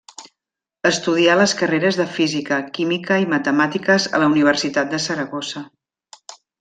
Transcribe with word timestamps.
Estudià 0.89 1.33
les 1.41 1.51
carreres 1.59 1.99
de 1.99 2.07
física, 2.15 2.59
química 2.77 3.19
i 3.25 3.29
matemàtiques 3.35 4.09
a 4.19 4.23
la 4.25 4.31
Universitat 4.33 4.91
de 4.95 5.01
Saragossa. 5.05 5.63